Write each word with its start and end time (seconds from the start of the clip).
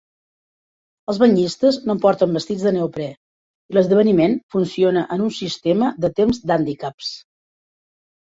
Els 1.11 1.17
banyistes 1.23 1.75
no 1.89 1.95
porten 2.05 2.31
vestits 2.37 2.63
de 2.67 2.71
neoprè 2.77 3.09
i 3.11 3.77
l'esdeveniment 3.77 4.33
funciona 4.55 5.03
en 5.17 5.21
un 5.29 5.33
sistema 5.41 5.91
de 6.07 6.13
temps 6.21 6.43
d'hàndicaps. 6.51 7.13